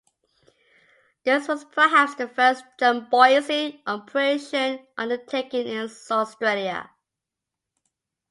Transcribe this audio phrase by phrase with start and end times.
[1.25, 6.89] This was perhaps the first jumboising operation undertaken in Australia.